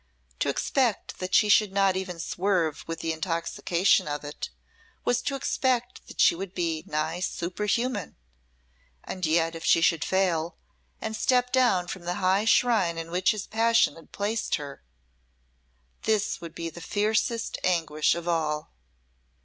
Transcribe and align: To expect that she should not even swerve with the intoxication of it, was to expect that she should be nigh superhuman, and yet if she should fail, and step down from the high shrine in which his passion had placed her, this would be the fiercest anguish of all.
To 0.39 0.49
expect 0.49 1.19
that 1.19 1.35
she 1.35 1.47
should 1.47 1.71
not 1.71 1.95
even 1.95 2.17
swerve 2.19 2.83
with 2.87 3.01
the 3.01 3.13
intoxication 3.13 4.07
of 4.07 4.23
it, 4.23 4.49
was 5.05 5.21
to 5.21 5.35
expect 5.35 6.07
that 6.07 6.19
she 6.19 6.35
should 6.35 6.55
be 6.55 6.83
nigh 6.87 7.19
superhuman, 7.19 8.15
and 9.03 9.23
yet 9.27 9.53
if 9.53 9.63
she 9.63 9.79
should 9.79 10.03
fail, 10.03 10.57
and 11.01 11.15
step 11.15 11.51
down 11.51 11.85
from 11.85 12.05
the 12.05 12.15
high 12.15 12.45
shrine 12.45 12.97
in 12.97 13.11
which 13.11 13.29
his 13.29 13.45
passion 13.45 13.95
had 13.95 14.11
placed 14.11 14.55
her, 14.55 14.81
this 16.01 16.41
would 16.41 16.55
be 16.55 16.71
the 16.71 16.81
fiercest 16.81 17.59
anguish 17.63 18.15
of 18.15 18.27
all. 18.27 18.71